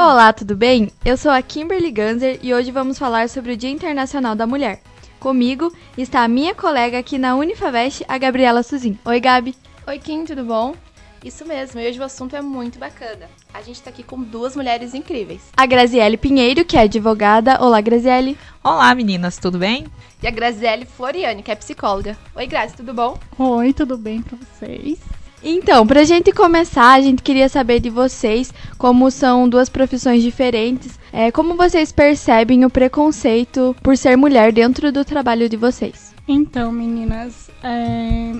Olá, 0.00 0.32
tudo 0.32 0.54
bem? 0.54 0.92
Eu 1.04 1.16
sou 1.16 1.28
a 1.28 1.42
Kimberly 1.42 1.90
Ganzer 1.90 2.38
e 2.40 2.54
hoje 2.54 2.70
vamos 2.70 2.96
falar 2.96 3.28
sobre 3.28 3.54
o 3.54 3.56
Dia 3.56 3.68
Internacional 3.68 4.36
da 4.36 4.46
Mulher. 4.46 4.80
Comigo 5.18 5.72
está 5.96 6.22
a 6.22 6.28
minha 6.28 6.54
colega 6.54 6.96
aqui 7.00 7.18
na 7.18 7.34
Unifavest, 7.34 8.04
a 8.06 8.16
Gabriela 8.16 8.62
Suzin. 8.62 8.96
Oi, 9.04 9.18
Gabi. 9.18 9.56
Oi, 9.88 9.98
Kim, 9.98 10.24
tudo 10.24 10.44
bom? 10.44 10.76
Isso 11.24 11.44
mesmo, 11.44 11.80
e 11.80 11.88
hoje 11.88 11.98
o 11.98 12.04
assunto 12.04 12.36
é 12.36 12.40
muito 12.40 12.78
bacana. 12.78 13.28
A 13.52 13.60
gente 13.60 13.82
tá 13.82 13.90
aqui 13.90 14.04
com 14.04 14.22
duas 14.22 14.54
mulheres 14.54 14.94
incríveis. 14.94 15.42
A 15.56 15.66
Graziele 15.66 16.16
Pinheiro, 16.16 16.64
que 16.64 16.76
é 16.76 16.82
advogada. 16.82 17.60
Olá, 17.60 17.80
Graziele. 17.80 18.38
Olá, 18.62 18.94
meninas, 18.94 19.36
tudo 19.36 19.58
bem? 19.58 19.88
E 20.22 20.28
a 20.28 20.30
Graziele 20.30 20.86
Floriane, 20.86 21.42
que 21.42 21.50
é 21.50 21.56
psicóloga. 21.56 22.16
Oi, 22.36 22.46
Grazi, 22.46 22.76
tudo 22.76 22.94
bom? 22.94 23.18
Oi, 23.36 23.72
tudo 23.72 23.98
bem 23.98 24.22
pra 24.22 24.38
vocês? 24.38 25.00
Então, 25.42 25.86
pra 25.86 26.02
gente 26.02 26.32
começar, 26.32 26.94
a 26.94 27.00
gente 27.00 27.22
queria 27.22 27.48
saber 27.48 27.78
de 27.78 27.88
vocês, 27.88 28.52
como 28.76 29.10
são 29.10 29.48
duas 29.48 29.68
profissões 29.68 30.22
diferentes, 30.22 30.98
é, 31.12 31.30
como 31.30 31.54
vocês 31.54 31.92
percebem 31.92 32.64
o 32.64 32.70
preconceito 32.70 33.74
por 33.82 33.96
ser 33.96 34.16
mulher 34.16 34.52
dentro 34.52 34.90
do 34.90 35.04
trabalho 35.04 35.48
de 35.48 35.56
vocês? 35.56 36.12
Então, 36.26 36.72
meninas, 36.72 37.50
é, 37.62 38.32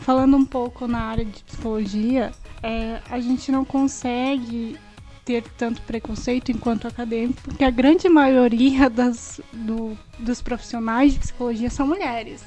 falando 0.00 0.36
um 0.36 0.44
pouco 0.44 0.88
na 0.88 1.00
área 1.02 1.24
de 1.24 1.42
psicologia, 1.44 2.32
é, 2.62 2.98
a 3.08 3.20
gente 3.20 3.52
não 3.52 3.64
consegue 3.64 4.76
ter 5.24 5.44
tanto 5.56 5.80
preconceito 5.82 6.50
enquanto 6.50 6.88
acadêmico, 6.88 7.40
porque 7.42 7.62
a 7.62 7.70
grande 7.70 8.08
maioria 8.08 8.90
das, 8.90 9.40
do, 9.52 9.96
dos 10.18 10.42
profissionais 10.42 11.12
de 11.12 11.20
psicologia 11.20 11.70
são 11.70 11.86
mulheres 11.86 12.42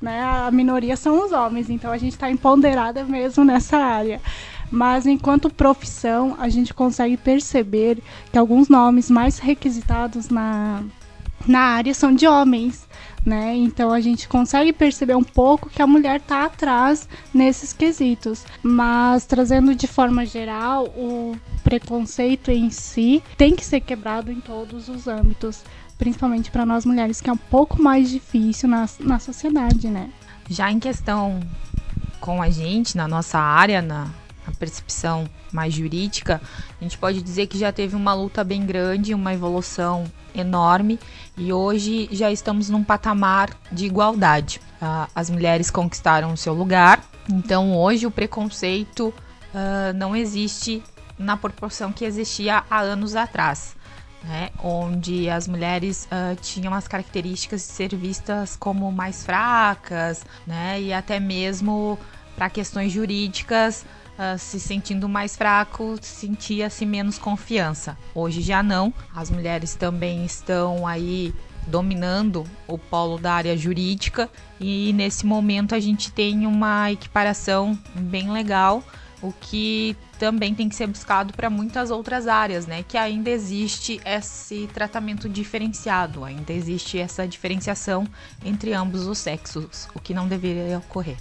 né? 0.00 0.22
A 0.22 0.50
minoria 0.50 0.96
são 0.96 1.24
os 1.24 1.32
homens, 1.32 1.68
então 1.68 1.90
a 1.90 1.98
gente 1.98 2.12
está 2.12 2.30
empoderada 2.30 3.04
mesmo 3.04 3.44
nessa 3.44 3.76
área. 3.76 4.20
Mas 4.70 5.06
enquanto 5.06 5.50
profissão, 5.50 6.36
a 6.38 6.48
gente 6.48 6.74
consegue 6.74 7.16
perceber 7.16 7.98
que 8.30 8.38
alguns 8.38 8.68
nomes 8.68 9.10
mais 9.10 9.38
requisitados 9.38 10.28
na, 10.28 10.82
na 11.46 11.60
área 11.60 11.94
são 11.94 12.14
de 12.14 12.26
homens. 12.26 12.86
Né? 13.26 13.56
Então 13.56 13.92
a 13.92 14.00
gente 14.00 14.28
consegue 14.28 14.72
perceber 14.72 15.14
um 15.14 15.24
pouco 15.24 15.68
que 15.68 15.82
a 15.82 15.86
mulher 15.86 16.16
está 16.16 16.44
atrás 16.44 17.08
nesses 17.34 17.72
quesitos. 17.72 18.44
Mas 18.62 19.26
trazendo 19.26 19.74
de 19.74 19.86
forma 19.86 20.24
geral, 20.24 20.86
o 20.96 21.36
preconceito 21.64 22.50
em 22.50 22.70
si 22.70 23.22
tem 23.36 23.56
que 23.56 23.64
ser 23.64 23.80
quebrado 23.80 24.30
em 24.30 24.40
todos 24.40 24.88
os 24.88 25.06
âmbitos 25.06 25.62
principalmente 25.98 26.50
para 26.50 26.64
nós 26.64 26.86
mulheres, 26.86 27.20
que 27.20 27.28
é 27.28 27.32
um 27.32 27.36
pouco 27.36 27.82
mais 27.82 28.08
difícil 28.08 28.68
na, 28.68 28.88
na 29.00 29.18
sociedade, 29.18 29.88
né? 29.88 30.10
Já 30.48 30.70
em 30.70 30.78
questão 30.78 31.40
com 32.20 32.40
a 32.40 32.48
gente, 32.48 32.96
na 32.96 33.08
nossa 33.08 33.38
área, 33.38 33.82
na, 33.82 34.04
na 34.46 34.54
percepção 34.58 35.28
mais 35.52 35.74
jurídica, 35.74 36.40
a 36.80 36.82
gente 36.82 36.96
pode 36.96 37.20
dizer 37.20 37.48
que 37.48 37.58
já 37.58 37.72
teve 37.72 37.96
uma 37.96 38.14
luta 38.14 38.44
bem 38.44 38.64
grande, 38.64 39.12
uma 39.12 39.34
evolução 39.34 40.04
enorme 40.34 40.98
e 41.36 41.52
hoje 41.52 42.08
já 42.12 42.30
estamos 42.30 42.68
num 42.70 42.84
patamar 42.84 43.50
de 43.72 43.86
igualdade. 43.86 44.60
Uh, 44.80 45.10
as 45.14 45.28
mulheres 45.28 45.70
conquistaram 45.70 46.32
o 46.32 46.36
seu 46.36 46.54
lugar, 46.54 47.02
então 47.28 47.76
hoje 47.76 48.06
o 48.06 48.10
preconceito 48.10 49.08
uh, 49.08 49.92
não 49.96 50.14
existe 50.14 50.82
na 51.18 51.36
proporção 51.36 51.92
que 51.92 52.04
existia 52.04 52.62
há 52.70 52.78
anos 52.78 53.16
atrás 53.16 53.77
né, 54.24 54.50
onde 54.62 55.28
as 55.30 55.46
mulheres 55.46 56.06
uh, 56.06 56.36
tinham 56.40 56.74
as 56.74 56.88
características 56.88 57.62
de 57.62 57.68
ser 57.68 57.94
vistas 57.94 58.56
como 58.56 58.90
mais 58.90 59.24
fracas, 59.24 60.24
né, 60.46 60.80
e 60.80 60.92
até 60.92 61.20
mesmo 61.20 61.98
para 62.36 62.50
questões 62.50 62.92
jurídicas, 62.92 63.84
uh, 64.18 64.38
se 64.38 64.60
sentindo 64.60 65.08
mais 65.08 65.36
fraco, 65.36 65.96
sentia-se 66.00 66.84
menos 66.84 67.18
confiança. 67.18 67.96
Hoje 68.14 68.40
já 68.40 68.62
não, 68.62 68.92
as 69.14 69.30
mulheres 69.30 69.74
também 69.74 70.24
estão 70.24 70.86
aí 70.86 71.34
dominando 71.66 72.44
o 72.66 72.78
polo 72.78 73.18
da 73.18 73.34
área 73.34 73.56
jurídica 73.56 74.28
e 74.58 74.92
nesse 74.94 75.26
momento 75.26 75.74
a 75.74 75.80
gente 75.80 76.10
tem 76.10 76.46
uma 76.46 76.90
equiparação 76.90 77.78
bem 77.94 78.30
legal 78.30 78.82
o 79.22 79.32
que 79.32 79.96
também 80.18 80.54
tem 80.54 80.68
que 80.68 80.74
ser 80.74 80.86
buscado 80.86 81.32
para 81.32 81.50
muitas 81.50 81.90
outras 81.90 82.26
áreas, 82.26 82.66
né? 82.66 82.84
Que 82.86 82.96
ainda 82.96 83.30
existe 83.30 84.00
esse 84.04 84.68
tratamento 84.72 85.28
diferenciado, 85.28 86.24
ainda 86.24 86.52
existe 86.52 86.98
essa 86.98 87.26
diferenciação 87.26 88.06
entre 88.44 88.72
ambos 88.72 89.06
os 89.06 89.18
sexos, 89.18 89.88
o 89.94 90.00
que 90.00 90.14
não 90.14 90.28
deveria 90.28 90.78
ocorrer. 90.78 91.16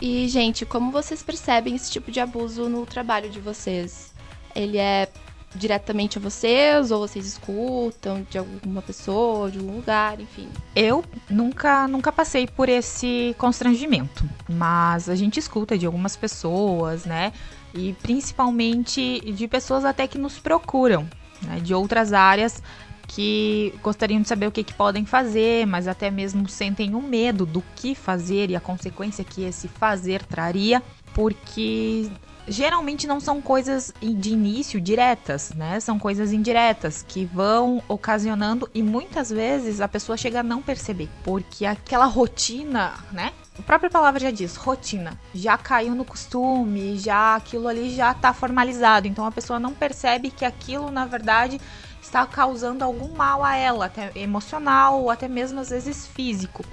E, 0.00 0.28
gente, 0.28 0.64
como 0.64 0.92
vocês 0.92 1.22
percebem 1.22 1.74
esse 1.74 1.90
tipo 1.90 2.10
de 2.10 2.20
abuso 2.20 2.68
no 2.68 2.86
trabalho 2.86 3.28
de 3.28 3.40
vocês? 3.40 4.12
Ele 4.54 4.78
é 4.78 5.08
diretamente 5.54 6.18
a 6.18 6.20
vocês 6.20 6.90
ou 6.90 7.00
vocês 7.00 7.26
escutam 7.26 8.26
de 8.30 8.38
alguma 8.38 8.82
pessoa, 8.82 9.50
de 9.50 9.58
algum 9.58 9.76
lugar, 9.76 10.20
enfim? 10.20 10.48
Eu 10.74 11.04
nunca 11.28 11.88
nunca 11.88 12.12
passei 12.12 12.46
por 12.46 12.68
esse 12.68 13.34
constrangimento, 13.38 14.28
mas 14.48 15.08
a 15.08 15.14
gente 15.14 15.38
escuta 15.38 15.76
de 15.76 15.86
algumas 15.86 16.16
pessoas, 16.16 17.04
né? 17.04 17.32
E 17.74 17.94
principalmente 18.02 19.20
de 19.32 19.48
pessoas 19.48 19.84
até 19.84 20.06
que 20.06 20.18
nos 20.18 20.38
procuram, 20.38 21.08
né? 21.42 21.60
de 21.60 21.74
outras 21.74 22.12
áreas 22.12 22.62
que 23.08 23.74
gostariam 23.82 24.20
de 24.20 24.28
saber 24.28 24.46
o 24.46 24.52
que, 24.52 24.62
que 24.62 24.74
podem 24.74 25.04
fazer, 25.04 25.66
mas 25.66 25.88
até 25.88 26.10
mesmo 26.10 26.48
sentem 26.48 26.94
um 26.94 27.02
medo 27.02 27.44
do 27.46 27.62
que 27.74 27.94
fazer 27.94 28.50
e 28.50 28.56
a 28.56 28.60
consequência 28.60 29.24
que 29.24 29.42
esse 29.42 29.66
fazer 29.66 30.22
traria, 30.24 30.82
porque 31.14 32.08
geralmente 32.46 33.06
não 33.06 33.20
são 33.20 33.40
coisas 33.40 33.92
de 34.00 34.30
início 34.30 34.80
diretas, 34.80 35.52
né? 35.54 35.80
São 35.80 35.98
coisas 35.98 36.32
indiretas 36.32 37.04
que 37.06 37.24
vão 37.24 37.82
ocasionando 37.88 38.68
e 38.74 38.82
muitas 38.82 39.30
vezes 39.30 39.80
a 39.80 39.88
pessoa 39.88 40.16
chega 40.16 40.40
a 40.40 40.42
não 40.42 40.62
perceber, 40.62 41.08
porque 41.24 41.64
aquela 41.64 42.06
rotina, 42.06 42.94
né? 43.12 43.32
A 43.58 43.62
própria 43.62 43.90
palavra 43.90 44.20
já 44.20 44.30
diz, 44.30 44.54
rotina, 44.54 45.18
já 45.34 45.58
caiu 45.58 45.94
no 45.94 46.04
costume, 46.04 46.96
já 46.96 47.34
aquilo 47.34 47.66
ali 47.66 47.90
já 47.90 48.14
tá 48.14 48.32
formalizado, 48.32 49.08
então 49.08 49.26
a 49.26 49.32
pessoa 49.32 49.58
não 49.58 49.74
percebe 49.74 50.30
que 50.30 50.44
aquilo 50.44 50.90
na 50.90 51.04
verdade 51.04 51.60
está 52.08 52.26
causando 52.26 52.82
algum 52.82 53.14
mal 53.14 53.44
a 53.44 53.54
ela, 53.54 53.86
até 53.86 54.10
emocional 54.16 55.02
ou 55.02 55.10
até 55.10 55.28
mesmo 55.28 55.60
às 55.60 55.70
vezes 55.70 56.06
físico. 56.06 56.64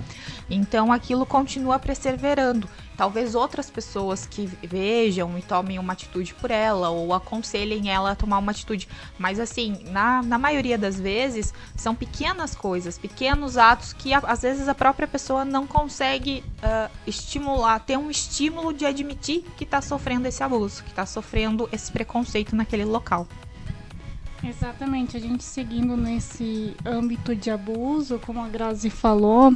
Então 0.50 0.91
aquilo 0.91 1.25
continua 1.25 1.78
perseverando. 1.78 2.69
Talvez 2.96 3.35
outras 3.35 3.69
pessoas 3.69 4.25
que 4.25 4.45
vejam 4.63 5.38
e 5.38 5.41
tomem 5.41 5.78
uma 5.78 5.91
atitude 5.91 6.34
por 6.35 6.50
ela 6.50 6.90
ou 6.90 7.13
aconselhem 7.13 7.91
ela 7.91 8.12
a 8.12 8.16
tomar 8.16 8.38
uma 8.38 8.51
atitude. 8.51 8.88
Mas 9.19 9.38
assim, 9.38 9.84
na, 9.91 10.24
na 10.24 10.38
maioria 10.38 10.78
das 10.78 10.97
vezes, 10.97 11.53
são 11.75 11.94
pequenas 11.94 12.56
coisas, 12.56 12.97
pequenos 12.97 13.57
atos 13.57 13.91
que 13.91 14.13
às 14.13 14.41
vezes 14.44 14.69
a 14.69 14.75
própria 14.75 15.07
pessoa 15.07 15.44
não 15.44 15.68
consegue 15.68 16.41
uh, 16.59 16.90
estimular, 17.06 17.79
ter 17.79 17.97
um 17.97 18.09
estímulo 18.09 18.72
de 18.72 18.85
admitir 18.85 19.44
que 19.57 19.66
está 19.66 19.81
sofrendo 19.81 20.29
esse 20.29 20.41
abuso, 20.41 20.81
que 20.81 20.91
está 20.91 21.06
sofrendo 21.06 21.68
esse 21.74 21.91
preconceito 21.91 22.56
naquele 22.56 22.85
local. 22.85 23.28
Exatamente, 24.47 25.17
a 25.17 25.19
gente 25.19 25.44
seguindo 25.44 25.97
nesse 25.97 26.75
âmbito 26.85 27.35
de 27.35 27.50
abuso, 27.50 28.19
como 28.19 28.39
a 28.39 28.47
Grazi 28.47 28.91
falou, 28.91 29.51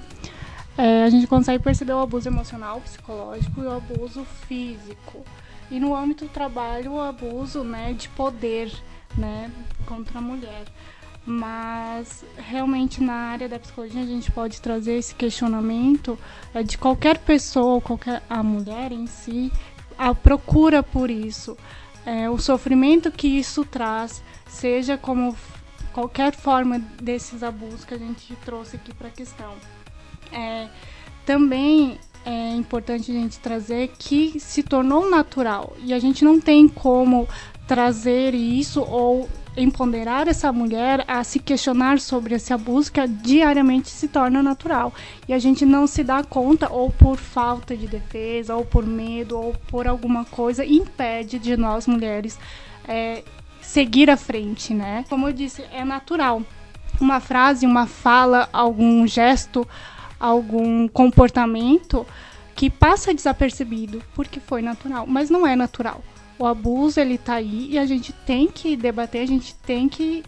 é, 0.76 1.04
a 1.04 1.10
gente 1.12 1.28
consegue 1.28 1.64
perceber 1.64 1.94
o 1.94 2.00
abuso 2.00 2.28
emocional, 2.28 2.82
psicológico 2.82 3.62
e 3.62 3.66
o 3.66 3.72
abuso 3.72 4.26
físico. 4.48 5.24
E 5.70 5.80
no 5.80 5.96
âmbito 5.96 6.26
do 6.26 6.32
trabalho, 6.32 6.94
o 6.94 7.00
abuso 7.00 7.64
né, 7.64 7.94
de 7.94 8.10
poder 8.10 8.72
né, 9.16 9.52
contra 9.86 10.18
a 10.18 10.22
mulher. 10.22 10.66
Mas 11.24 12.26
realmente 12.36 13.04
na 13.04 13.14
área 13.14 13.48
da 13.48 13.60
psicologia 13.60 14.02
a 14.02 14.08
gente 14.08 14.32
pode 14.32 14.60
trazer 14.60 14.94
esse 14.94 15.14
questionamento 15.14 16.18
é, 16.52 16.64
de 16.64 16.80
qualquer 16.80 17.20
pessoa, 17.20 17.80
qualquer 17.80 18.24
a 18.28 18.42
mulher 18.42 18.92
em 18.92 19.06
si, 19.06 19.52
a 19.96 20.16
procura 20.16 20.82
por 20.82 21.12
isso. 21.12 21.56
É, 22.10 22.28
o 22.28 22.40
sofrimento 22.40 23.12
que 23.12 23.28
isso 23.28 23.64
traz, 23.64 24.24
seja 24.48 24.98
como 24.98 25.38
qualquer 25.94 26.36
forma 26.36 26.80
desses 27.00 27.44
abusos 27.44 27.86
que 27.86 27.94
a 27.94 28.00
gente 28.00 28.36
trouxe 28.44 28.78
aqui 28.78 28.92
para 28.92 29.10
a 29.10 29.12
questão. 29.12 29.54
É, 30.32 30.68
também 31.24 32.00
é 32.26 32.56
importante 32.56 33.12
a 33.12 33.14
gente 33.14 33.38
trazer 33.38 33.92
que 34.00 34.40
se 34.40 34.64
tornou 34.64 35.08
natural 35.08 35.78
e 35.84 35.94
a 35.94 36.00
gente 36.00 36.26
não 36.26 36.42
tem 36.42 36.68
como 36.68 37.30
trazer 37.68 38.34
isso 38.34 38.82
ou 38.82 39.30
empoderar 39.62 40.28
essa 40.28 40.52
mulher 40.52 41.04
a 41.08 41.24
se 41.24 41.40
questionar 41.40 42.00
sobre 42.00 42.36
esse 42.36 42.54
abuso 42.54 42.92
que 42.92 43.06
diariamente 43.08 43.90
se 43.90 44.08
torna 44.08 44.42
natural 44.42 44.94
e 45.28 45.34
a 45.34 45.40
gente 45.40 45.66
não 45.66 45.88
se 45.88 46.04
dá 46.04 46.24
conta 46.24 46.72
ou 46.72 46.90
por 46.92 47.18
falta 47.18 47.76
de 47.76 47.88
defesa 47.88 48.56
ou 48.56 48.66
por 48.66 48.86
medo 48.86 49.38
ou 49.38 49.54
por 49.68 49.88
alguma 49.88 50.26
coisa 50.26 50.66
impede 50.66 51.40
de 51.40 51.58
nós 51.58 51.88
mulheres 51.88 52.40
é, 52.88 53.24
seguir 53.62 54.10
à 54.10 54.18
frente, 54.18 54.74
né? 54.74 55.06
Como 55.10 55.28
eu 55.28 55.34
disse, 55.34 55.64
é 55.72 55.86
natural. 55.86 56.42
Uma 57.00 57.20
frase, 57.20 57.66
uma 57.66 57.86
fala, 57.86 58.50
algum 58.52 59.06
gesto, 59.06 59.68
algum 60.20 60.88
comportamento 60.88 62.06
que 62.56 62.70
passa 62.70 63.14
desapercebido 63.14 64.04
porque 64.14 64.40
foi 64.40 64.62
natural, 64.62 65.06
mas 65.08 65.30
não 65.30 65.48
é 65.48 65.56
natural. 65.56 66.04
O 66.40 66.46
abuso 66.46 67.02
ele 67.02 67.18
tá 67.18 67.36
aí 67.36 67.68
e 67.72 67.78
a 67.78 67.86
gente 67.86 68.14
tem 68.14 68.48
que 68.48 68.78
debater, 68.78 69.22
a 69.22 69.28
gente 69.28 69.54
tem 69.56 69.90
que 69.90 70.24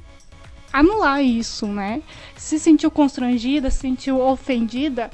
anular 0.71 1.23
isso, 1.23 1.65
né? 1.65 2.03
Se 2.35 2.59
sentiu 2.59 2.91
constrangida, 2.91 3.71
se 3.71 3.79
sentiu 3.79 4.19
ofendida, 4.19 5.09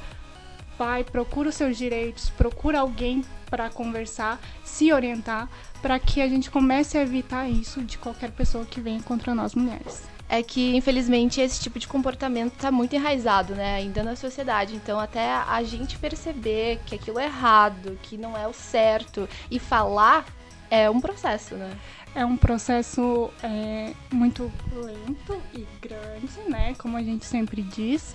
vai, 0.76 1.04
procura 1.04 1.50
os 1.50 1.54
seus 1.54 1.78
direitos, 1.78 2.30
procura 2.30 2.80
alguém 2.80 3.24
para 3.48 3.70
conversar, 3.70 4.40
se 4.64 4.92
orientar, 4.92 5.48
para 5.80 6.00
que 6.00 6.20
a 6.20 6.28
gente 6.28 6.50
comece 6.50 6.98
a 6.98 7.02
evitar 7.02 7.48
isso 7.48 7.80
de 7.82 7.96
qualquer 7.96 8.32
pessoa 8.32 8.64
que 8.64 8.80
venha 8.80 9.00
contra 9.00 9.34
nós 9.36 9.54
mulheres 9.54 10.02
é 10.28 10.42
que, 10.42 10.76
infelizmente, 10.76 11.40
esse 11.40 11.58
tipo 11.58 11.78
de 11.78 11.88
comportamento 11.88 12.52
está 12.52 12.70
muito 12.70 12.94
enraizado, 12.94 13.54
né, 13.54 13.76
ainda 13.76 14.02
na 14.02 14.14
sociedade. 14.14 14.76
Então, 14.76 15.00
até 15.00 15.32
a 15.32 15.62
gente 15.62 15.96
perceber 15.98 16.80
que 16.84 16.94
aquilo 16.94 17.18
é 17.18 17.24
errado, 17.24 17.98
que 18.02 18.18
não 18.18 18.36
é 18.36 18.46
o 18.46 18.52
certo, 18.52 19.26
e 19.50 19.58
falar 19.58 20.26
é 20.70 20.88
um 20.90 21.00
processo, 21.00 21.54
né? 21.54 21.70
É 22.14 22.24
um 22.24 22.36
processo 22.36 23.30
é, 23.42 23.92
muito 24.12 24.50
lento 24.72 25.40
e 25.54 25.66
grande, 25.80 26.40
né? 26.48 26.74
Como 26.78 26.96
a 26.96 27.02
gente 27.02 27.24
sempre 27.24 27.62
diz. 27.62 28.14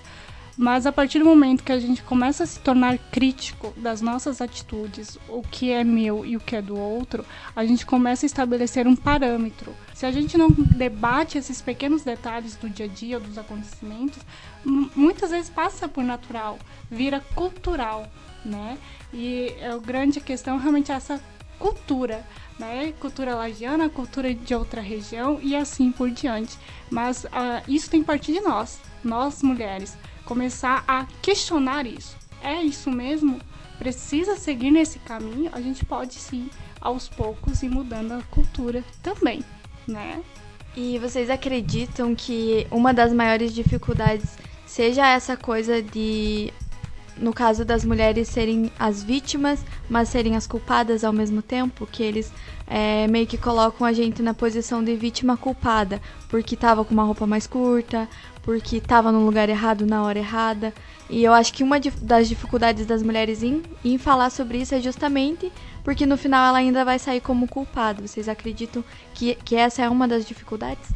Mas 0.56 0.86
a 0.86 0.92
partir 0.92 1.20
do 1.20 1.26
momento 1.26 1.64
que 1.64 1.72
a 1.72 1.80
gente 1.80 2.04
começa 2.04 2.44
a 2.44 2.48
se 2.48 2.60
tornar 2.60 2.98
crítico 2.98 3.74
das 3.76 4.02
nossas 4.02 4.40
atitudes, 4.40 5.18
o 5.28 5.42
que 5.42 5.72
é 5.72 5.84
meu 5.84 6.24
e 6.24 6.38
o 6.38 6.40
que 6.40 6.56
é 6.56 6.62
do 6.62 6.78
outro, 6.78 7.26
a 7.56 7.66
gente 7.66 7.86
começa 7.86 8.26
a 8.26 8.28
estabelecer 8.28 8.86
um 8.86 8.96
parâmetro. 8.96 9.74
Se 9.96 10.06
a 10.06 10.12
gente 10.12 10.38
não 10.38 10.50
debate 10.52 11.40
esses 11.40 11.60
pequenos 11.60 12.04
detalhes 12.04 12.56
do 12.56 12.70
dia 12.70 12.86
a 12.86 12.90
dia, 12.90 13.20
dos 13.20 13.38
acontecimentos, 13.38 14.22
muitas 14.64 15.32
vezes 15.32 15.50
passa 15.50 15.88
por 15.88 16.04
natural, 16.04 16.60
vira 16.90 17.20
cultural, 17.34 18.08
né? 18.46 18.78
E 19.12 19.56
a 19.64 19.78
grande 19.78 20.20
questão 20.20 20.58
realmente 20.58 20.92
é 20.92 20.96
essa 20.96 21.20
cultura, 21.64 22.28
né? 22.60 22.94
Cultura 23.00 23.36
lagiana, 23.36 23.88
cultura 23.88 24.34
de 24.34 24.54
outra 24.54 24.82
região 24.82 25.40
e 25.42 25.56
assim 25.56 25.94
por 25.94 26.12
diante. 26.12 26.58
Mas 26.92 27.24
uh, 27.24 27.64
isso 27.70 27.90
tem 27.90 28.04
partir 28.04 28.34
de 28.34 28.42
nós, 28.42 28.82
nós 29.02 29.42
mulheres 29.42 29.98
começar 30.26 30.84
a 30.86 31.06
questionar 31.22 31.86
isso. 31.86 32.18
É 32.42 32.62
isso 32.62 32.92
mesmo? 32.92 33.40
Precisa 33.80 34.36
seguir 34.36 34.72
nesse 34.72 35.00
caminho? 35.00 35.50
A 35.54 35.62
gente 35.62 35.86
pode 35.86 36.16
sim, 36.16 36.50
aos 36.82 37.08
poucos, 37.08 37.64
ir 37.64 37.70
mudando 37.70 38.12
a 38.12 38.22
cultura 38.24 38.84
também, 39.02 39.42
né? 39.88 40.22
E 40.76 41.00
vocês 41.00 41.30
acreditam 41.30 42.14
que 42.14 42.68
uma 42.70 42.94
das 42.94 43.14
maiores 43.14 43.54
dificuldades 43.54 44.38
seja 44.66 45.08
essa 45.08 45.38
coisa 45.38 45.82
de, 45.82 46.52
no 47.18 47.34
caso 47.34 47.64
das 47.64 47.86
mulheres 47.86 48.28
serem 48.28 48.72
as 48.80 49.04
vítimas, 49.04 49.64
mas 49.90 50.10
serem 50.10 50.36
as 50.36 50.48
culpadas 50.48 51.04
ao 51.04 51.14
mesmo 51.14 51.42
tempo? 51.42 51.88
Que 51.92 52.04
eles 52.04 52.32
é, 52.68 53.08
meio 53.08 53.28
que 53.28 53.38
colocam 53.38 53.86
a 53.86 53.94
gente 53.94 54.22
na 54.22 54.34
posição 54.34 54.84
de 54.84 54.96
vítima 54.96 55.38
culpada, 55.38 56.02
porque 56.30 56.56
tava 56.56 56.84
com 56.84 56.94
uma 56.94 57.04
roupa 57.04 57.28
mais 57.28 57.48
curta, 57.48 58.08
porque 58.42 58.78
estava 58.78 59.12
no 59.12 59.26
lugar 59.26 59.50
errado 59.50 59.86
na 59.86 60.04
hora 60.04 60.20
errada. 60.20 60.74
E 61.10 61.24
eu 61.24 61.34
acho 61.34 61.54
que 61.54 61.64
uma 61.64 61.80
das 62.02 62.28
dificuldades 62.28 62.86
das 62.86 63.04
mulheres 63.04 63.44
em, 63.44 63.62
em 63.84 63.98
falar 63.98 64.30
sobre 64.30 64.58
isso 64.60 64.74
é 64.74 64.82
justamente 64.82 65.52
porque 65.84 66.06
no 66.06 66.18
final 66.18 66.48
ela 66.48 66.58
ainda 66.58 66.86
vai 66.86 66.98
sair 66.98 67.20
como 67.20 67.48
culpada. 67.48 68.06
Vocês 68.06 68.30
acreditam 68.30 68.84
que, 69.14 69.36
que 69.36 69.56
essa 69.56 69.84
é 69.84 69.90
uma 69.90 70.08
das 70.08 70.26
dificuldades? 70.26 70.90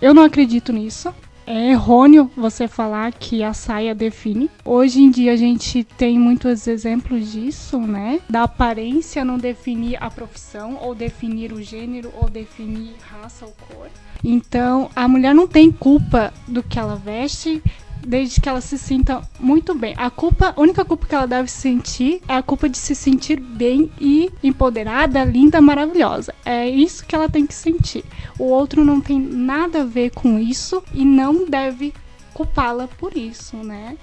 Eu 0.00 0.14
não 0.14 0.22
acredito 0.22 0.72
nisso. 0.72 1.12
É 1.52 1.70
errôneo 1.72 2.30
você 2.36 2.68
falar 2.68 3.12
que 3.12 3.42
a 3.42 3.52
saia 3.52 3.92
define. 3.92 4.48
Hoje 4.64 5.02
em 5.02 5.10
dia 5.10 5.32
a 5.32 5.36
gente 5.36 5.82
tem 5.82 6.16
muitos 6.16 6.68
exemplos 6.68 7.32
disso, 7.32 7.76
né? 7.80 8.20
Da 8.30 8.44
aparência 8.44 9.24
não 9.24 9.36
definir 9.36 10.00
a 10.00 10.08
profissão, 10.08 10.78
ou 10.80 10.94
definir 10.94 11.52
o 11.52 11.60
gênero, 11.60 12.12
ou 12.14 12.28
definir 12.28 12.94
raça 13.00 13.46
ou 13.46 13.52
cor. 13.66 13.88
Então, 14.22 14.90
a 14.94 15.08
mulher 15.08 15.34
não 15.34 15.48
tem 15.48 15.72
culpa 15.72 16.32
do 16.46 16.62
que 16.62 16.78
ela 16.78 16.94
veste, 16.94 17.60
desde 18.06 18.40
que 18.40 18.48
ela 18.48 18.60
se 18.60 18.78
sinta 18.78 19.22
muito 19.38 19.74
bem. 19.74 19.94
A 19.96 20.10
culpa, 20.10 20.54
a 20.56 20.60
única 20.60 20.84
culpa 20.84 21.06
que 21.06 21.14
ela 21.14 21.26
deve 21.26 21.50
sentir 21.50 22.20
é 22.28 22.34
a 22.34 22.42
culpa 22.42 22.68
de 22.68 22.78
se 22.78 22.94
sentir 22.94 23.40
bem 23.40 23.90
e 24.00 24.30
empoderada, 24.42 25.24
linda, 25.24 25.60
maravilhosa. 25.60 26.34
É 26.44 26.68
isso 26.68 27.04
que 27.04 27.14
ela 27.14 27.28
tem 27.28 27.46
que 27.46 27.54
sentir. 27.54 28.04
O 28.38 28.44
outro 28.44 28.84
não 28.84 29.00
tem 29.00 29.18
nada 29.18 29.82
a 29.82 29.84
ver 29.84 30.10
com 30.10 30.38
isso 30.38 30.82
e 30.92 31.04
não 31.04 31.48
deve 31.48 31.92
culpá-la 32.32 32.88
por 32.88 33.16
isso, 33.16 33.56
né? 33.56 33.96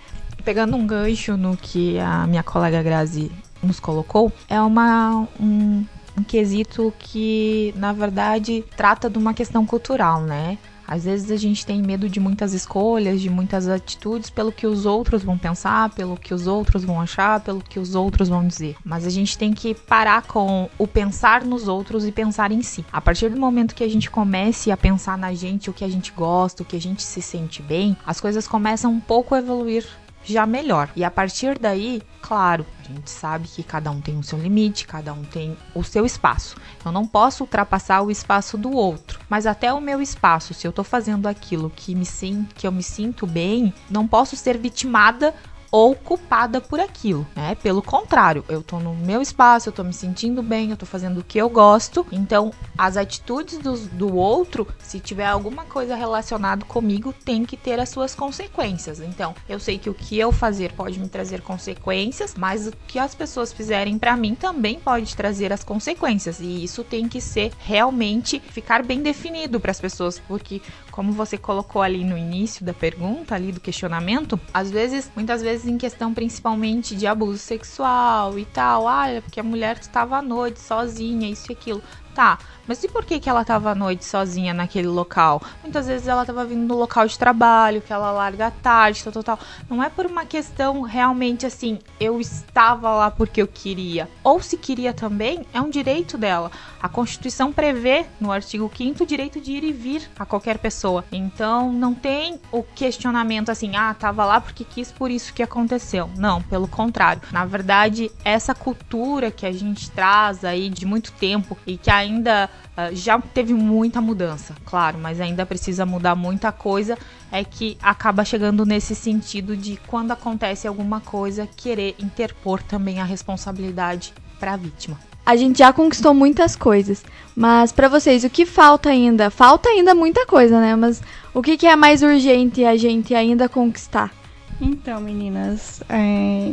Pegando 0.43 0.75
um 0.77 0.85
gancho 0.85 1.35
no 1.35 1.57
que 1.57 1.99
a 1.99 2.25
minha 2.27 2.43
colega 2.43 2.81
Grazi 2.81 3.31
nos 3.61 3.79
colocou, 3.79 4.31
é 4.47 4.61
uma 4.61 5.27
um, 5.39 5.85
um 6.17 6.23
quesito 6.23 6.93
que, 6.99 7.73
na 7.75 7.91
verdade, 7.91 8.63
trata 8.75 9.09
de 9.09 9.17
uma 9.17 9.33
questão 9.33 9.65
cultural, 9.65 10.21
né? 10.21 10.57
Às 10.87 11.03
vezes 11.03 11.29
a 11.31 11.35
gente 11.35 11.65
tem 11.65 11.81
medo 11.81 12.07
de 12.07 12.19
muitas 12.19 12.53
escolhas, 12.53 13.19
de 13.19 13.29
muitas 13.29 13.67
atitudes, 13.67 14.29
pelo 14.29 14.51
que 14.51 14.65
os 14.65 14.85
outros 14.85 15.21
vão 15.23 15.37
pensar, 15.37 15.89
pelo 15.89 16.15
que 16.15 16.33
os 16.33 16.47
outros 16.47 16.83
vão 16.83 17.01
achar, 17.01 17.41
pelo 17.41 17.61
que 17.61 17.79
os 17.79 17.93
outros 17.93 18.29
vão 18.29 18.47
dizer. 18.47 18.75
Mas 18.85 19.05
a 19.05 19.09
gente 19.09 19.37
tem 19.37 19.53
que 19.53 19.73
parar 19.73 20.23
com 20.23 20.69
o 20.77 20.87
pensar 20.87 21.43
nos 21.43 21.67
outros 21.67 22.05
e 22.05 22.11
pensar 22.11 22.51
em 22.51 22.61
si. 22.61 22.85
A 22.91 23.01
partir 23.01 23.29
do 23.29 23.39
momento 23.39 23.75
que 23.75 23.83
a 23.83 23.89
gente 23.89 24.09
comece 24.09 24.71
a 24.71 24.77
pensar 24.77 25.17
na 25.17 25.33
gente, 25.33 25.69
o 25.69 25.73
que 25.73 25.83
a 25.83 25.89
gente 25.89 26.11
gosta, 26.11 26.63
o 26.63 26.65
que 26.65 26.77
a 26.77 26.81
gente 26.81 27.03
se 27.03 27.21
sente 27.21 27.61
bem, 27.61 27.97
as 28.05 28.21
coisas 28.21 28.47
começam 28.47 28.91
um 28.91 28.99
pouco 28.99 29.35
a 29.35 29.39
evoluir 29.39 29.85
já 30.27 30.45
melhor. 30.45 30.89
E 30.95 31.03
a 31.03 31.11
partir 31.11 31.57
daí, 31.57 32.01
claro, 32.21 32.65
a 32.79 32.83
gente 32.83 33.09
sabe 33.09 33.47
que 33.47 33.63
cada 33.63 33.89
um 33.89 34.01
tem 34.01 34.17
o 34.17 34.23
seu 34.23 34.37
limite, 34.37 34.85
cada 34.85 35.13
um 35.13 35.23
tem 35.23 35.57
o 35.73 35.83
seu 35.83 36.05
espaço. 36.05 36.57
Eu 36.85 36.91
não 36.91 37.07
posso 37.07 37.43
ultrapassar 37.43 38.01
o 38.01 38.11
espaço 38.11 38.57
do 38.57 38.71
outro, 38.71 39.19
mas 39.29 39.45
até 39.45 39.73
o 39.73 39.81
meu 39.81 40.01
espaço, 40.01 40.53
se 40.53 40.67
eu 40.67 40.71
tô 40.71 40.83
fazendo 40.83 41.27
aquilo 41.27 41.69
que 41.69 41.95
me 41.95 42.05
sim, 42.05 42.47
que 42.55 42.67
eu 42.67 42.71
me 42.71 42.83
sinto 42.83 43.25
bem, 43.25 43.73
não 43.89 44.07
posso 44.07 44.35
ser 44.35 44.57
vitimada 44.57 45.33
ou 45.77 45.93
culpada 45.93 46.59
por 46.59 46.79
aquilo, 46.79 47.27
né? 47.35 47.53
Pelo 47.53 47.83
contrário, 47.83 48.43
eu 48.49 48.63
tô 48.63 48.79
no 48.79 48.95
meu 48.95 49.21
espaço, 49.21 49.69
eu 49.69 49.73
tô 49.73 49.83
me 49.83 49.93
sentindo 49.93 50.41
bem, 50.41 50.71
eu 50.71 50.75
tô 50.75 50.87
fazendo 50.87 51.19
o 51.19 51.23
que 51.23 51.37
eu 51.37 51.47
gosto. 51.47 52.03
Então, 52.11 52.51
as 52.75 52.97
atitudes 52.97 53.59
do, 53.59 53.77
do 53.89 54.15
outro, 54.15 54.67
se 54.79 54.99
tiver 54.99 55.27
alguma 55.27 55.65
coisa 55.65 55.95
relacionada 55.95 56.65
comigo, 56.65 57.13
tem 57.13 57.45
que 57.45 57.55
ter 57.55 57.79
as 57.79 57.89
suas 57.89 58.15
consequências. 58.15 58.99
Então, 58.99 59.35
eu 59.47 59.59
sei 59.59 59.77
que 59.77 59.87
o 59.87 59.93
que 59.93 60.17
eu 60.17 60.31
fazer 60.31 60.73
pode 60.73 60.99
me 60.99 61.07
trazer 61.07 61.41
consequências, 61.41 62.33
mas 62.35 62.65
o 62.65 62.73
que 62.87 62.97
as 62.97 63.13
pessoas 63.13 63.53
fizerem 63.53 63.99
para 63.99 64.17
mim 64.17 64.33
também 64.33 64.79
pode 64.79 65.15
trazer 65.15 65.53
as 65.53 65.63
consequências. 65.63 66.39
E 66.39 66.63
isso 66.63 66.83
tem 66.83 67.07
que 67.07 67.21
ser 67.21 67.51
realmente 67.59 68.39
ficar 68.39 68.83
bem 68.83 69.03
definido 69.03 69.59
para 69.59 69.69
as 69.69 69.79
pessoas, 69.79 70.19
porque 70.27 70.59
como 70.97 71.11
você 71.11 71.37
colocou 71.37 71.83
ali 71.83 72.03
no 72.03 72.17
início 72.17 72.65
da 72.65 72.73
pergunta, 72.73 73.35
ali 73.35 73.51
do 73.51 73.59
questionamento, 73.59 74.39
às 74.51 74.71
vezes, 74.71 75.11
muitas 75.15 75.43
vezes 75.43 75.67
em 75.67 75.77
questão 75.77 76.11
principalmente 76.11 76.95
de 76.95 77.05
abuso 77.05 77.37
sexual 77.37 78.39
e 78.39 78.45
tal, 78.45 78.87
ah, 78.87 79.05
porque 79.21 79.39
a 79.39 79.43
mulher 79.43 79.77
estava 79.79 80.17
à 80.17 80.23
noite 80.23 80.59
sozinha, 80.59 81.29
isso 81.29 81.51
e 81.51 81.53
aquilo. 81.53 81.83
Tá, 82.17 82.39
mas 82.67 82.83
e 82.83 82.87
por 82.87 83.05
que, 83.05 83.19
que 83.19 83.29
ela 83.29 83.43
estava 83.43 83.71
à 83.71 83.75
noite 83.75 84.03
sozinha 84.03 84.51
naquele 84.51 84.87
local? 84.87 85.39
Muitas 85.61 85.85
vezes 85.87 86.07
ela 86.07 86.21
estava 86.21 86.43
vindo 86.43 86.67
no 86.67 86.75
local 86.75 87.05
de 87.07 87.17
trabalho, 87.17 87.79
que 87.79 87.93
ela 87.93 88.11
larga 88.11 88.49
tarde, 88.49 89.03
tal, 89.03 89.13
tal, 89.13 89.23
tal. 89.23 89.39
Não 89.69 89.83
é 89.83 89.89
por 89.89 90.05
uma 90.07 90.25
questão 90.25 90.81
realmente 90.81 91.45
assim, 91.45 91.77
eu 91.99 92.19
estava 92.19 92.89
lá 92.89 93.11
porque 93.11 93.39
eu 93.39 93.47
queria. 93.47 94.09
Ou 94.23 94.41
se 94.41 94.57
queria 94.57 94.93
também, 94.93 95.45
é 95.53 95.61
um 95.61 95.69
direito 95.69 96.17
dela. 96.17 96.51
A 96.81 96.89
Constituição 96.89 97.53
prevê, 97.53 98.05
no 98.19 98.31
artigo 98.31 98.69
5 98.75 99.03
o 99.03 99.07
direito 99.07 99.39
de 99.39 99.51
ir 99.51 99.63
e 99.63 99.71
vir 99.71 100.09
a 100.17 100.25
qualquer 100.25 100.57
pessoa. 100.57 101.05
Então, 101.11 101.71
não 101.71 101.93
tem 101.93 102.39
o 102.51 102.63
questionamento 102.63 103.49
assim, 103.49 103.75
ah, 103.75 103.93
tava 103.93 104.25
lá 104.25 104.41
porque 104.41 104.63
quis, 104.63 104.91
por 104.91 105.11
isso 105.11 105.33
que 105.33 105.43
aconteceu. 105.43 106.09
Não, 106.17 106.41
pelo 106.41 106.67
contrário. 106.67 107.21
Na 107.31 107.45
verdade, 107.45 108.11
essa 108.25 108.53
cultura 108.55 109.31
que 109.31 109.45
a 109.45 109.51
gente 109.51 109.89
traz 109.91 110.43
aí 110.43 110.69
de 110.69 110.85
muito 110.85 111.11
tempo 111.13 111.55
e 111.65 111.77
que 111.77 111.89
ainda 111.89 112.06
ainda 112.07 112.49
uh, 112.77 112.95
já 112.95 113.19
teve 113.19 113.53
muita 113.53 114.01
mudança, 114.01 114.55
claro, 114.65 114.97
mas 114.97 115.21
ainda 115.21 115.45
precisa 115.45 115.85
mudar 115.85 116.15
muita 116.15 116.51
coisa. 116.51 116.97
É 117.31 117.43
que 117.43 117.77
acaba 117.81 118.23
chegando 118.23 118.65
nesse 118.65 118.95
sentido 118.95 119.55
de 119.55 119.77
quando 119.85 120.11
acontece 120.11 120.67
alguma 120.67 121.01
coisa, 121.01 121.47
querer 121.55 121.95
interpor 121.99 122.63
também 122.63 122.99
a 122.99 123.03
responsabilidade 123.03 124.13
para 124.39 124.53
a 124.53 124.57
vítima. 124.57 124.97
A 125.25 125.35
gente 125.35 125.59
já 125.59 125.73
conquistou 125.73 126.13
muitas 126.13 126.55
coisas, 126.55 127.03
mas 127.35 127.73
para 127.73 127.89
vocês, 127.89 128.23
o 128.23 128.29
que 128.29 128.45
falta 128.45 128.89
ainda? 128.89 129.29
Falta 129.29 129.67
ainda 129.67 129.93
muita 129.93 130.25
coisa, 130.25 130.61
né? 130.61 130.73
Mas 130.73 131.01
o 131.33 131.41
que, 131.41 131.57
que 131.57 131.67
é 131.67 131.75
mais 131.75 132.01
urgente 132.01 132.63
a 132.63 132.77
gente 132.77 133.13
ainda 133.13 133.49
conquistar? 133.49 134.13
Então, 134.61 135.01
meninas, 135.01 135.83
é, 135.89 136.49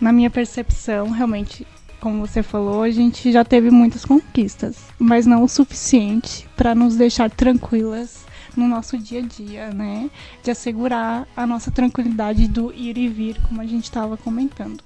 na 0.00 0.10
minha 0.10 0.30
percepção, 0.30 1.10
realmente 1.10 1.66
como 2.04 2.26
você 2.26 2.42
falou, 2.42 2.82
a 2.82 2.90
gente 2.90 3.32
já 3.32 3.42
teve 3.42 3.70
muitas 3.70 4.04
conquistas, 4.04 4.76
mas 4.98 5.24
não 5.24 5.42
o 5.42 5.48
suficiente 5.48 6.46
para 6.54 6.74
nos 6.74 6.96
deixar 6.96 7.30
tranquilas 7.30 8.26
no 8.54 8.68
nosso 8.68 8.98
dia 8.98 9.20
a 9.20 9.22
dia, 9.22 9.70
né? 9.70 10.10
De 10.42 10.50
assegurar 10.50 11.26
a 11.34 11.46
nossa 11.46 11.70
tranquilidade 11.70 12.46
do 12.46 12.70
ir 12.74 12.98
e 12.98 13.08
vir, 13.08 13.40
como 13.48 13.58
a 13.58 13.64
gente 13.64 13.84
estava 13.84 14.18
comentando. 14.18 14.84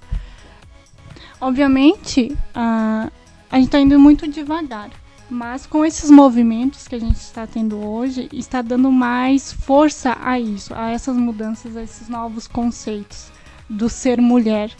Obviamente, 1.41 2.33
a, 2.55 3.11
a 3.51 3.57
gente 3.57 3.65
está 3.65 3.81
indo 3.81 3.99
muito 3.99 4.25
devagar, 4.25 4.89
Mas 5.29 5.65
com 5.65 5.83
esses 5.83 6.09
movimentos 6.09 6.87
que 6.87 6.95
a 6.95 6.99
gente 6.99 7.17
está 7.17 7.45
tendo 7.45 7.85
hoje, 7.85 8.29
está 8.31 8.61
dando 8.61 8.89
mais 8.93 9.51
força 9.51 10.17
a 10.23 10.39
isso, 10.39 10.73
a 10.73 10.89
essas 10.89 11.17
mudanças, 11.17 11.75
a 11.75 11.83
esses 11.83 12.07
novos 12.07 12.47
conceitos 12.47 13.29
do 13.69 13.89
ser 13.89 14.21
mulher. 14.21 14.71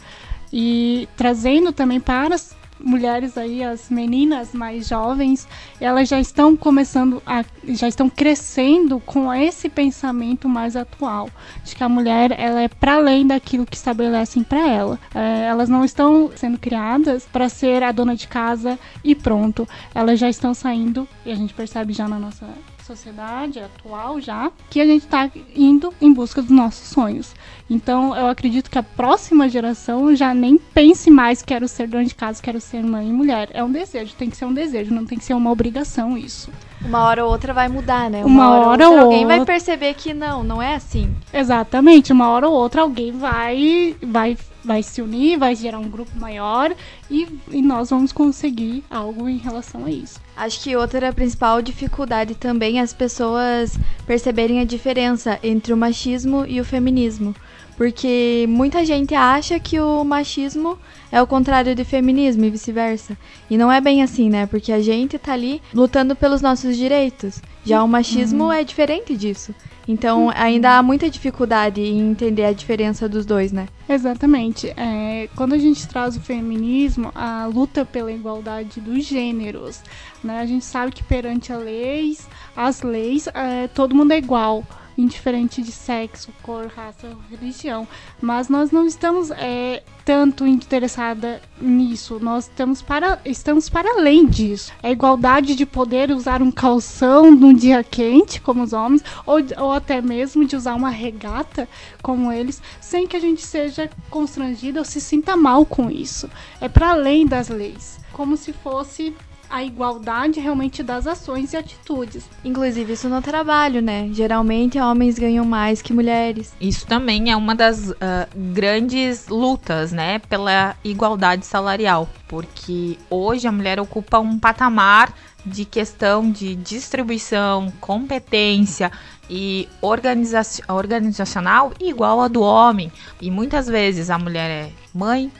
E 0.52 1.08
trazendo 1.16 1.72
também 1.72 2.00
para 2.00 2.34
as 2.34 2.54
mulheres 2.82 3.36
aí, 3.36 3.62
as 3.62 3.90
meninas 3.90 4.52
mais 4.52 4.88
jovens, 4.88 5.46
elas 5.80 6.08
já 6.08 6.18
estão 6.18 6.56
começando 6.56 7.22
a, 7.26 7.44
já 7.68 7.86
estão 7.86 8.08
crescendo 8.08 8.98
com 9.00 9.32
esse 9.32 9.68
pensamento 9.68 10.48
mais 10.48 10.76
atual, 10.76 11.28
de 11.64 11.74
que 11.76 11.84
a 11.84 11.88
mulher 11.88 12.34
ela 12.38 12.60
é 12.60 12.68
para 12.68 12.94
além 12.94 13.26
daquilo 13.26 13.66
que 13.66 13.76
estabelecem 13.76 14.42
para 14.42 14.66
ela. 14.66 14.98
É, 15.14 15.46
elas 15.46 15.68
não 15.68 15.84
estão 15.84 16.30
sendo 16.34 16.58
criadas 16.58 17.26
para 17.30 17.48
ser 17.48 17.82
a 17.82 17.92
dona 17.92 18.16
de 18.16 18.26
casa 18.26 18.78
e 19.04 19.14
pronto. 19.14 19.68
Elas 19.94 20.18
já 20.18 20.28
estão 20.28 20.54
saindo 20.54 21.06
e 21.24 21.30
a 21.30 21.34
gente 21.34 21.54
percebe 21.54 21.92
já 21.92 22.08
na 22.08 22.18
nossa 22.18 22.46
sociedade 22.90 23.60
atual 23.60 24.20
já, 24.20 24.50
que 24.68 24.80
a 24.80 24.84
gente 24.84 25.04
está 25.04 25.30
indo 25.54 25.94
em 26.00 26.12
busca 26.12 26.42
dos 26.42 26.50
nossos 26.50 26.88
sonhos. 26.88 27.34
Então, 27.68 28.16
eu 28.16 28.26
acredito 28.26 28.68
que 28.68 28.78
a 28.78 28.82
próxima 28.82 29.48
geração 29.48 30.14
já 30.14 30.34
nem 30.34 30.58
pense 30.58 31.08
mais 31.10 31.40
quero 31.40 31.68
ser 31.68 31.86
dona 31.86 32.04
de 32.04 32.14
casa, 32.14 32.42
quero 32.42 32.60
ser 32.60 32.82
mãe 32.82 33.08
e 33.08 33.12
mulher. 33.12 33.48
É 33.52 33.62
um 33.62 33.70
desejo, 33.70 34.14
tem 34.16 34.28
que 34.28 34.36
ser 34.36 34.44
um 34.44 34.52
desejo, 34.52 34.92
não 34.92 35.06
tem 35.06 35.18
que 35.18 35.24
ser 35.24 35.34
uma 35.34 35.50
obrigação 35.50 36.18
isso. 36.18 36.50
Uma 36.84 37.04
hora 37.04 37.24
ou 37.24 37.30
outra 37.30 37.52
vai 37.52 37.68
mudar, 37.68 38.10
né? 38.10 38.24
Uma, 38.24 38.48
uma 38.48 38.50
hora, 38.50 38.68
hora, 38.68 38.88
ou 38.88 38.92
outra 38.92 39.04
alguém 39.04 39.26
vai 39.26 39.44
perceber 39.44 39.94
que 39.94 40.12
não, 40.12 40.42
não 40.42 40.60
é 40.60 40.74
assim. 40.74 41.14
Exatamente, 41.32 42.12
uma 42.12 42.28
hora 42.30 42.48
ou 42.48 42.54
outra 42.54 42.82
alguém 42.82 43.12
vai 43.12 43.94
vai 44.02 44.36
vai 44.64 44.82
se 44.82 45.00
unir, 45.00 45.38
vai 45.38 45.54
gerar 45.54 45.78
um 45.78 45.88
grupo 45.88 46.10
maior 46.18 46.74
e, 47.10 47.26
e 47.50 47.62
nós 47.62 47.90
vamos 47.90 48.12
conseguir 48.12 48.84
algo 48.90 49.28
em 49.28 49.38
relação 49.38 49.84
a 49.84 49.90
isso. 49.90 50.20
Acho 50.36 50.62
que 50.62 50.76
outra 50.76 51.12
principal 51.12 51.60
dificuldade 51.60 52.34
também 52.34 52.78
é 52.78 52.82
as 52.82 52.92
pessoas 52.92 53.78
perceberem 54.06 54.60
a 54.60 54.64
diferença 54.64 55.38
entre 55.42 55.72
o 55.72 55.76
machismo 55.76 56.44
e 56.46 56.60
o 56.60 56.64
feminismo. 56.64 57.34
Porque 57.80 58.44
muita 58.46 58.84
gente 58.84 59.14
acha 59.14 59.58
que 59.58 59.80
o 59.80 60.04
machismo 60.04 60.78
é 61.10 61.22
o 61.22 61.26
contrário 61.26 61.74
do 61.74 61.82
feminismo 61.82 62.44
e 62.44 62.50
vice-versa. 62.50 63.16
E 63.48 63.56
não 63.56 63.72
é 63.72 63.80
bem 63.80 64.02
assim, 64.02 64.28
né? 64.28 64.44
Porque 64.44 64.70
a 64.70 64.82
gente 64.82 65.18
tá 65.18 65.32
ali 65.32 65.62
lutando 65.72 66.14
pelos 66.14 66.42
nossos 66.42 66.76
direitos. 66.76 67.40
Já 67.64 67.82
o 67.82 67.88
machismo 67.88 68.44
uhum. 68.44 68.52
é 68.52 68.64
diferente 68.64 69.16
disso. 69.16 69.54
Então 69.88 70.30
ainda 70.34 70.76
há 70.76 70.82
muita 70.82 71.08
dificuldade 71.08 71.80
em 71.80 72.10
entender 72.10 72.44
a 72.44 72.52
diferença 72.52 73.08
dos 73.08 73.24
dois, 73.24 73.50
né? 73.50 73.66
Exatamente. 73.90 74.72
É, 74.76 75.28
quando 75.34 75.52
a 75.52 75.58
gente 75.58 75.88
traz 75.88 76.16
o 76.16 76.20
feminismo, 76.20 77.10
a 77.12 77.46
luta 77.46 77.84
pela 77.84 78.12
igualdade 78.12 78.80
dos 78.80 79.04
gêneros, 79.04 79.82
né? 80.22 80.38
A 80.38 80.46
gente 80.46 80.64
sabe 80.64 80.92
que 80.92 81.02
perante 81.02 81.52
as 81.52 81.60
leis, 81.60 82.28
as 82.54 82.82
leis, 82.82 83.26
é, 83.34 83.66
todo 83.66 83.92
mundo 83.92 84.12
é 84.12 84.18
igual 84.18 84.64
indiferente 85.00 85.62
de 85.62 85.72
sexo, 85.72 86.30
cor, 86.42 86.66
raça 86.66 87.16
religião. 87.30 87.86
Mas 88.20 88.48
nós 88.48 88.70
não 88.70 88.86
estamos 88.86 89.30
é, 89.30 89.82
tanto 90.04 90.46
interessada 90.46 91.40
nisso. 91.60 92.18
Nós 92.20 92.44
estamos 92.44 92.82
para, 92.82 93.20
estamos 93.24 93.68
para 93.68 93.90
além 93.90 94.26
disso. 94.26 94.72
A 94.82 94.90
igualdade 94.90 95.54
de 95.54 95.64
poder 95.64 96.10
usar 96.10 96.42
um 96.42 96.50
calção 96.50 97.30
num 97.30 97.54
dia 97.54 97.82
quente, 97.82 98.40
como 98.40 98.62
os 98.62 98.72
homens, 98.72 99.02
ou, 99.24 99.38
ou 99.58 99.72
até 99.72 100.00
mesmo 100.00 100.44
de 100.44 100.56
usar 100.56 100.74
uma 100.74 100.90
regata, 100.90 101.68
como 102.02 102.30
eles, 102.30 102.62
sem 102.80 103.06
que 103.06 103.16
a 103.16 103.20
gente 103.20 103.42
seja 103.42 103.79
constrangida 104.10 104.80
ou 104.80 104.84
se 104.84 105.00
sinta 105.00 105.36
mal 105.36 105.64
com 105.64 105.90
isso. 105.90 106.28
É 106.60 106.68
para 106.68 106.90
além 106.90 107.26
das 107.26 107.48
leis. 107.48 107.98
Como 108.12 108.36
se 108.36 108.52
fosse 108.52 109.14
a 109.50 109.64
igualdade 109.64 110.38
realmente 110.38 110.82
das 110.82 111.06
ações 111.06 111.52
e 111.52 111.56
atitudes. 111.56 112.28
Inclusive 112.44 112.92
isso 112.92 113.08
no 113.08 113.20
trabalho, 113.20 113.82
né? 113.82 114.08
Geralmente 114.12 114.78
homens 114.78 115.18
ganham 115.18 115.44
mais 115.44 115.82
que 115.82 115.92
mulheres. 115.92 116.54
Isso 116.60 116.86
também 116.86 117.30
é 117.30 117.36
uma 117.36 117.54
das 117.54 117.90
uh, 117.90 117.94
grandes 118.34 119.28
lutas, 119.28 119.92
né, 119.92 120.20
pela 120.20 120.76
igualdade 120.84 121.44
salarial, 121.44 122.08
porque 122.28 122.96
hoje 123.10 123.48
a 123.48 123.52
mulher 123.52 123.80
ocupa 123.80 124.18
um 124.18 124.38
patamar 124.38 125.12
de 125.44 125.64
questão 125.64 126.30
de 126.30 126.54
distribuição, 126.54 127.72
competência 127.80 128.92
e 129.28 129.68
organiza 129.80 130.42
organizacional 130.68 131.72
igual 131.80 132.20
a 132.20 132.28
do 132.28 132.42
homem. 132.42 132.92
E 133.20 133.30
muitas 133.30 133.66
vezes 133.66 134.10
a 134.10 134.18
mulher 134.18 134.50
é 134.50 134.70
mãe, 134.92 135.30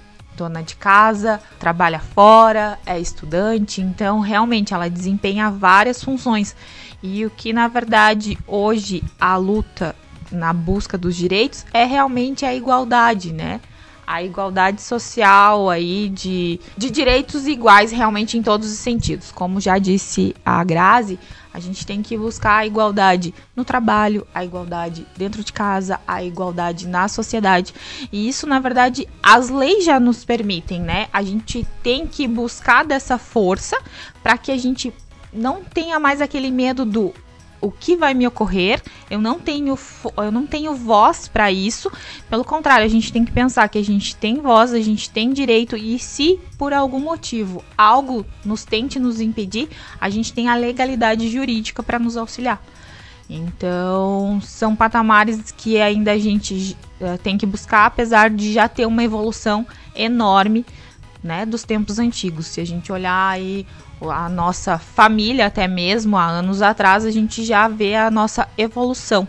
dona 0.41 0.63
de 0.63 0.75
casa, 0.75 1.41
trabalha 1.59 2.01
fora, 2.01 2.79
é 2.87 2.99
estudante, 2.99 3.83
então 3.83 4.21
realmente 4.21 4.73
ela 4.73 4.89
desempenha 4.89 5.51
várias 5.51 6.03
funções. 6.03 6.57
E 7.03 7.27
o 7.27 7.31
que 7.31 7.53
na 7.53 7.69
verdade 7.69 8.39
hoje 8.47 9.05
a 9.21 9.37
luta 9.37 9.95
na 10.33 10.53
busca 10.53 10.97
dos 10.97 11.15
direitos 11.15 11.67
é 11.75 11.85
realmente 11.85 12.47
a 12.47 12.55
igualdade, 12.55 13.33
né? 13.33 13.61
A 14.13 14.25
igualdade 14.25 14.83
social 14.83 15.71
aí 15.71 16.09
de, 16.09 16.59
de 16.77 16.91
direitos 16.91 17.47
iguais 17.47 17.93
realmente 17.93 18.37
em 18.37 18.43
todos 18.43 18.69
os 18.69 18.79
sentidos. 18.79 19.31
Como 19.31 19.61
já 19.61 19.79
disse 19.79 20.35
a 20.45 20.65
Grazi, 20.65 21.17
a 21.55 21.61
gente 21.61 21.87
tem 21.87 22.03
que 22.03 22.19
buscar 22.19 22.57
a 22.57 22.67
igualdade 22.67 23.33
no 23.55 23.65
trabalho, 23.65 24.27
a 24.35 24.45
igualdade 24.45 25.07
dentro 25.17 25.45
de 25.45 25.53
casa, 25.53 26.01
a 26.09 26.25
igualdade 26.25 26.89
na 26.89 27.07
sociedade. 27.07 27.73
E 28.11 28.29
isso, 28.29 28.49
na 28.49 28.59
verdade, 28.59 29.07
as 29.23 29.49
leis 29.49 29.85
já 29.85 30.01
nos 30.01 30.25
permitem, 30.25 30.81
né? 30.81 31.07
A 31.13 31.23
gente 31.23 31.65
tem 31.81 32.05
que 32.05 32.27
buscar 32.27 32.85
dessa 32.85 33.17
força 33.17 33.81
para 34.25 34.37
que 34.37 34.51
a 34.51 34.57
gente 34.57 34.93
não 35.33 35.63
tenha 35.63 36.01
mais 36.01 36.21
aquele 36.21 36.51
medo 36.51 36.85
do 36.85 37.15
o 37.61 37.71
que 37.71 37.97
vai 37.97 38.15
me 38.15 38.27
ocorrer. 38.27 38.83
Eu 39.11 39.21
não 39.21 39.39
tenho, 39.39 39.79
eu 40.17 40.33
não 40.33 40.47
tenho 40.47 40.75
voz 40.75 41.29
para 41.29 41.51
isso. 41.51 41.91
Pelo 42.29 42.45
contrário, 42.45 42.85
a 42.85 42.89
gente 42.89 43.13
tem 43.13 43.25
que 43.25 43.33
pensar 43.33 43.69
que 43.69 43.79
a 43.79 43.85
gente 43.85 44.17
tem 44.17 44.37
voz, 44.37 44.73
a 44.73 44.81
gente 44.81 45.11
tem 45.11 45.33
direito 45.33 45.77
e 45.77 45.99
se 45.99 46.41
por 46.57 46.73
algum 46.73 47.01
motivo 47.01 47.65
algo 47.77 48.25
nos 48.45 48.65
tente 48.65 48.99
nos 48.99 49.21
impedir, 49.21 49.69
a 50.01 50.09
gente 50.09 50.33
tem 50.33 50.49
a 50.49 50.55
legalidade 50.55 51.29
jurídica 51.29 51.83
para 51.83 51.99
nos 51.99 52.17
auxiliar. 52.17 52.63
Então, 53.29 54.41
são 54.43 54.75
patamares 54.75 55.53
que 55.57 55.81
ainda 55.81 56.11
a 56.11 56.19
gente 56.19 56.77
uh, 57.01 57.17
tem 57.19 57.39
que 57.39 57.47
buscar, 57.47 57.87
apesar 57.87 58.29
de 58.29 58.53
já 58.53 58.69
ter 58.69 58.87
uma 58.87 59.05
evolução 59.05 59.65
enorme 59.95 60.67
né, 61.23 61.45
dos 61.45 61.63
tempos 61.63 61.99
antigos. 61.99 62.47
Se 62.47 62.61
a 62.61 62.65
gente 62.65 62.91
olhar 62.93 63.29
aí 63.29 63.67
a 64.01 64.29
nossa 64.29 64.79
família, 64.79 65.47
até 65.47 65.69
mesmo 65.69 66.17
há 66.17 66.27
anos 66.27 66.63
atrás, 66.63 67.05
a 67.05 67.11
gente 67.11 67.45
já 67.45 67.69
vê 67.69 67.95
a 67.95 68.11
nossa 68.11 68.49
evolução, 68.57 69.27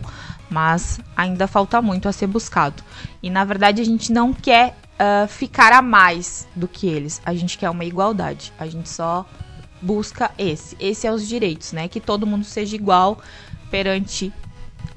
mas 0.48 1.00
ainda 1.16 1.46
falta 1.46 1.82
muito 1.82 2.08
a 2.08 2.12
ser 2.12 2.26
buscado. 2.26 2.82
E 3.22 3.28
na 3.28 3.44
verdade 3.44 3.82
a 3.82 3.84
gente 3.84 4.12
não 4.12 4.32
quer 4.32 4.76
uh, 4.94 5.28
ficar 5.28 5.72
a 5.72 5.82
mais 5.82 6.48
do 6.56 6.66
que 6.66 6.86
eles, 6.86 7.20
a 7.24 7.34
gente 7.34 7.58
quer 7.58 7.70
uma 7.70 7.84
igualdade, 7.84 8.52
a 8.58 8.66
gente 8.66 8.88
só 8.88 9.26
busca 9.80 10.30
esse. 10.38 10.76
Esse 10.78 11.06
é 11.06 11.12
os 11.12 11.26
direitos, 11.26 11.72
né? 11.72 11.88
Que 11.88 12.00
todo 12.00 12.26
mundo 12.26 12.44
seja 12.44 12.76
igual 12.76 13.18
perante 13.70 14.32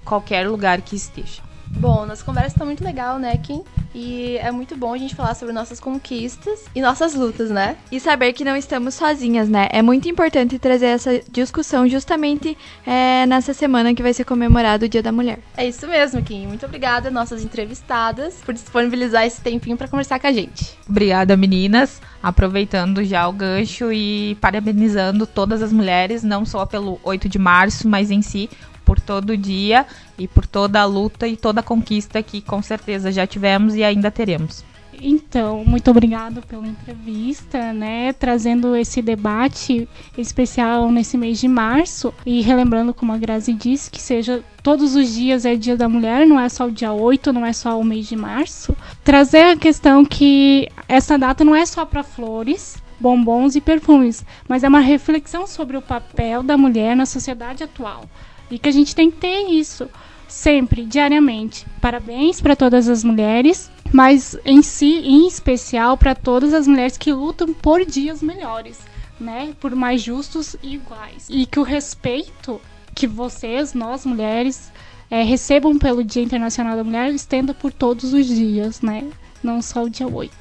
qualquer 0.03 0.47
lugar 0.47 0.81
que 0.81 0.95
esteja. 0.95 1.44
Bom, 1.71 2.05
nossa 2.05 2.23
conversa 2.23 2.57
tá 2.57 2.65
muito 2.65 2.83
legal, 2.83 3.19
né, 3.19 3.37
Kim? 3.37 3.63
E 3.93 4.37
é 4.39 4.51
muito 4.51 4.75
bom 4.75 4.93
a 4.93 4.97
gente 4.97 5.15
falar 5.15 5.35
sobre 5.35 5.53
nossas 5.53 5.79
conquistas 5.79 6.65
e 6.75 6.81
nossas 6.81 7.15
lutas, 7.15 7.49
né? 7.49 7.77
E 7.89 7.97
saber 7.97 8.33
que 8.33 8.43
não 8.43 8.57
estamos 8.57 8.93
sozinhas, 8.93 9.47
né? 9.47 9.69
É 9.71 9.81
muito 9.81 10.09
importante 10.09 10.59
trazer 10.59 10.87
essa 10.87 11.21
discussão 11.31 11.87
justamente 11.87 12.57
é, 12.85 13.25
nessa 13.25 13.53
semana 13.53 13.95
que 13.95 14.03
vai 14.03 14.13
ser 14.13 14.25
comemorado 14.25 14.85
o 14.85 14.89
Dia 14.89 15.01
da 15.01 15.13
Mulher. 15.13 15.39
É 15.55 15.65
isso 15.65 15.87
mesmo, 15.87 16.21
Kim. 16.21 16.45
Muito 16.45 16.65
obrigada, 16.65 17.09
nossas 17.09 17.43
entrevistadas, 17.43 18.35
por 18.45 18.53
disponibilizar 18.53 19.25
esse 19.25 19.39
tempinho 19.39 19.77
para 19.77 19.87
conversar 19.87 20.19
com 20.19 20.27
a 20.27 20.31
gente. 20.33 20.77
Obrigada, 20.89 21.37
meninas. 21.37 22.01
Aproveitando 22.21 23.01
já 23.03 23.25
o 23.27 23.31
gancho 23.31 23.93
e 23.93 24.35
parabenizando 24.41 25.25
todas 25.25 25.61
as 25.61 25.71
mulheres, 25.71 26.21
não 26.21 26.45
só 26.45 26.65
pelo 26.65 26.99
8 27.01 27.29
de 27.29 27.39
março, 27.39 27.87
mas 27.87 28.11
em 28.11 28.21
si 28.21 28.49
por 28.85 28.99
todo 28.99 29.31
o 29.31 29.37
dia 29.37 29.85
e 30.17 30.27
por 30.27 30.45
toda 30.45 30.79
a 30.79 30.85
luta 30.85 31.27
e 31.27 31.35
toda 31.35 31.59
a 31.59 31.63
conquista 31.63 32.21
que 32.21 32.41
com 32.41 32.61
certeza 32.61 33.11
já 33.11 33.25
tivemos 33.25 33.75
e 33.75 33.83
ainda 33.83 34.11
teremos. 34.11 34.63
Então, 35.01 35.63
muito 35.65 35.91
obrigado 35.91 36.41
pela 36.41 36.65
entrevista, 36.65 37.73
né? 37.73 38.13
Trazendo 38.13 38.75
esse 38.75 39.01
debate 39.01 39.87
especial 40.17 40.91
nesse 40.91 41.17
mês 41.17 41.39
de 41.39 41.47
março 41.47 42.13
e 42.25 42.41
relembrando, 42.41 42.93
como 42.93 43.11
a 43.11 43.17
Grazi 43.17 43.53
disse, 43.53 43.91
que 43.91 44.01
seja 44.01 44.43
todos 44.63 44.95
os 44.95 45.13
dias 45.13 45.45
é 45.45 45.55
Dia 45.55 45.75
da 45.75 45.89
Mulher, 45.89 46.25
não 46.25 46.39
é 46.39 46.47
só 46.49 46.67
o 46.67 46.71
dia 46.71 46.91
8, 46.91 47.33
não 47.33 47.45
é 47.45 47.53
só 47.53 47.79
o 47.79 47.83
mês 47.83 48.07
de 48.07 48.15
março. 48.15 48.75
Trazer 49.03 49.43
a 49.43 49.57
questão 49.57 50.05
que 50.05 50.69
essa 50.87 51.17
data 51.17 51.43
não 51.43 51.55
é 51.55 51.65
só 51.65 51.85
para 51.85 52.03
flores, 52.03 52.77
bombons 52.99 53.55
e 53.55 53.61
perfumes, 53.61 54.25
mas 54.47 54.63
é 54.63 54.69
uma 54.69 54.79
reflexão 54.79 55.45
sobre 55.45 55.75
o 55.77 55.81
papel 55.81 56.41
da 56.41 56.57
mulher 56.57 56.95
na 56.95 57.05
sociedade 57.05 57.63
atual. 57.63 58.05
E 58.49 58.59
que 58.59 58.69
a 58.69 58.71
gente 58.71 58.95
tem 58.95 59.09
que 59.09 59.17
ter 59.17 59.47
isso 59.49 59.89
sempre, 60.27 60.85
diariamente. 60.85 61.65
Parabéns 61.81 62.41
para 62.41 62.55
todas 62.55 62.87
as 62.89 63.03
mulheres, 63.03 63.71
mas 63.91 64.37
em 64.45 64.61
si, 64.61 64.99
em 65.05 65.27
especial, 65.27 65.97
para 65.97 66.13
todas 66.15 66.53
as 66.53 66.67
mulheres 66.67 66.97
que 66.97 67.13
lutam 67.13 67.53
por 67.53 67.85
dias 67.85 68.21
melhores. 68.21 68.79
né, 69.19 69.53
por 69.59 69.73
mais 69.75 70.01
justos 70.01 70.55
e 70.61 70.75
iguais. 70.75 71.27
E 71.29 71.45
que 71.45 71.59
o 71.59 71.63
respeito 71.63 72.59
que 72.93 73.07
vocês, 73.07 73.73
nós 73.73 74.05
mulheres, 74.05 74.71
é, 75.09 75.23
recebam 75.23 75.77
pelo 75.77 76.03
Dia 76.03 76.23
Internacional 76.23 76.75
da 76.75 76.83
Mulher 76.83 77.13
estenda 77.13 77.53
por 77.53 77.71
todos 77.71 78.13
os 78.13 78.25
dias, 78.25 78.81
né? 78.81 79.09
Não 79.43 79.61
só 79.61 79.83
o 79.83 79.89
dia 79.89 80.07
8. 80.07 80.33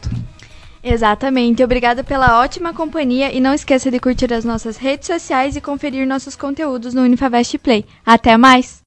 Exatamente. 0.84 1.64
Obrigada 1.64 2.04
pela 2.04 2.38
ótima 2.40 2.74
companhia 2.74 3.32
e 3.32 3.40
não 3.40 3.54
esqueça 3.54 3.90
de 3.90 3.98
curtir 3.98 4.32
as 4.34 4.44
nossas 4.44 4.76
redes 4.76 5.06
sociais 5.06 5.56
e 5.56 5.60
conferir 5.60 6.06
nossos 6.06 6.36
conteúdos 6.36 6.92
no 6.92 7.02
Unifavest 7.02 7.56
Play. 7.58 7.86
Até 8.04 8.36
mais! 8.36 8.82